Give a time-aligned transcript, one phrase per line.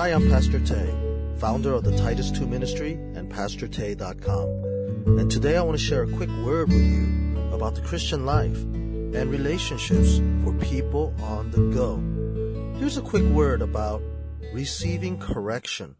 [0.00, 0.94] Hi, I'm Pastor Tay,
[1.36, 4.48] founder of the Titus 2 Ministry and PastorTay.com.
[5.18, 8.56] And today I want to share a quick word with you about the Christian life
[8.56, 11.98] and relationships for people on the go.
[12.78, 14.00] Here's a quick word about
[14.54, 15.96] receiving correction.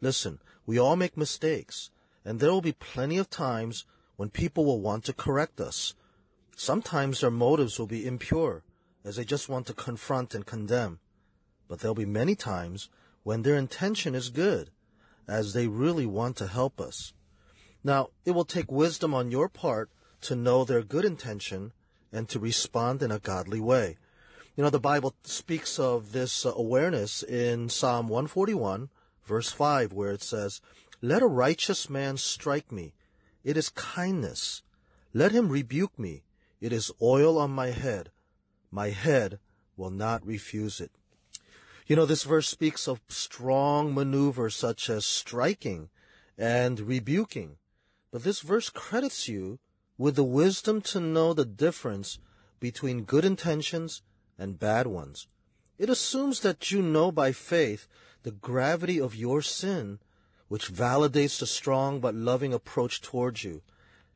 [0.00, 1.90] Listen, we all make mistakes,
[2.24, 5.94] and there will be plenty of times when people will want to correct us.
[6.54, 8.62] Sometimes their motives will be impure,
[9.04, 11.00] as they just want to confront and condemn.
[11.66, 12.90] But there'll be many times
[13.24, 14.70] when their intention is good,
[15.26, 17.12] as they really want to help us.
[17.82, 19.90] Now, it will take wisdom on your part
[20.22, 21.72] to know their good intention
[22.12, 23.96] and to respond in a godly way.
[24.56, 28.88] You know, the Bible speaks of this awareness in Psalm 141,
[29.24, 30.60] verse 5, where it says,
[31.02, 32.94] Let a righteous man strike me.
[33.42, 34.62] It is kindness.
[35.12, 36.22] Let him rebuke me.
[36.60, 38.10] It is oil on my head.
[38.70, 39.40] My head
[39.76, 40.92] will not refuse it.
[41.86, 45.90] You know, this verse speaks of strong maneuvers such as striking
[46.38, 47.58] and rebuking.
[48.10, 49.58] But this verse credits you
[49.98, 52.18] with the wisdom to know the difference
[52.58, 54.02] between good intentions
[54.38, 55.28] and bad ones.
[55.78, 57.86] It assumes that you know by faith
[58.22, 59.98] the gravity of your sin,
[60.48, 63.60] which validates the strong but loving approach towards you.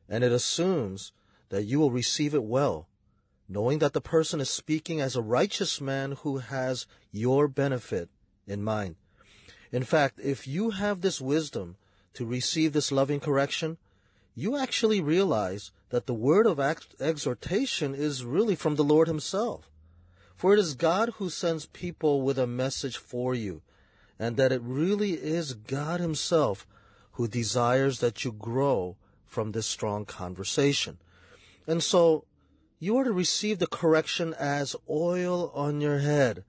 [0.07, 1.11] And it assumes
[1.49, 2.87] that you will receive it well,
[3.49, 8.07] knowing that the person is speaking as a righteous man who has your benefit
[8.47, 8.95] in mind.
[9.71, 11.75] In fact, if you have this wisdom
[12.13, 13.77] to receive this loving correction,
[14.35, 19.69] you actually realize that the word of exhortation is really from the Lord Himself.
[20.35, 23.61] For it is God who sends people with a message for you,
[24.17, 26.65] and that it really is God Himself
[27.13, 30.97] who desires that you grow from this strong conversation.
[31.67, 32.25] And so,
[32.81, 36.45] you are to receive the correction as oil on your head.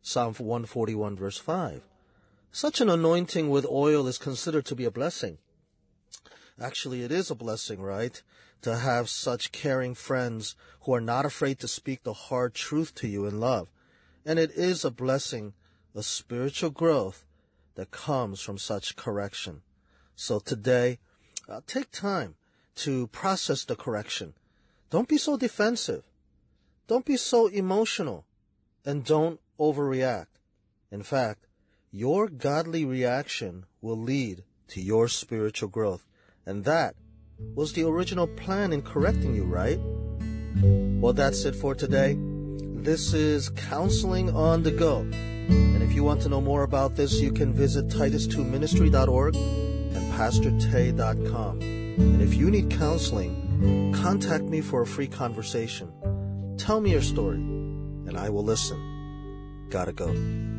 [0.00, 1.82] Psalm 141 verse 5.
[2.52, 5.38] Such an anointing with oil is considered to be a blessing.
[6.60, 8.22] Actually, it is a blessing, right?
[8.62, 13.08] To have such caring friends who are not afraid to speak the hard truth to
[13.08, 13.68] you in love.
[14.24, 15.54] And it is a blessing,
[15.96, 17.24] a spiritual growth
[17.74, 19.62] that comes from such correction.
[20.14, 21.00] So today,
[21.48, 22.36] uh, take time
[22.76, 24.34] to process the correction.
[24.92, 26.04] Don't be so defensive.
[26.86, 28.26] Don't be so emotional.
[28.84, 30.26] And don't overreact.
[30.90, 31.46] In fact,
[31.90, 36.06] your godly reaction will lead to your spiritual growth.
[36.44, 36.94] And that
[37.54, 39.80] was the original plan in correcting you, right?
[41.00, 42.18] Well, that's it for today.
[42.18, 44.98] This is Counseling on the Go.
[44.98, 51.62] And if you want to know more about this, you can visit titus2ministry.org and pastortay.com.
[51.62, 53.51] And if you need counseling,
[53.94, 55.92] contact me for a free conversation.
[56.58, 59.68] Tell me your story, and I will listen.
[59.70, 60.51] Gotta go.